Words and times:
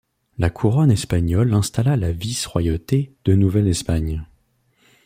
La 0.39 0.49
couronne 0.49 0.89
espagnole 0.89 1.53
installa 1.53 1.95
la 1.95 2.11
vice-royauté 2.11 3.13
de 3.23 3.35
Nouvelle-Espagne. 3.35 4.25